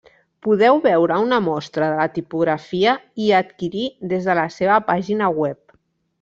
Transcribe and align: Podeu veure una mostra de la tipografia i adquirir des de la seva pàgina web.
Podeu 0.45 0.79
veure 0.85 1.19
una 1.25 1.37
mostra 1.47 1.89
de 1.91 1.99
la 1.99 2.07
tipografia 2.15 2.95
i 3.27 3.29
adquirir 3.41 3.85
des 4.15 4.27
de 4.31 4.37
la 4.41 4.47
seva 4.57 4.81
pàgina 4.91 5.31
web. 5.43 5.79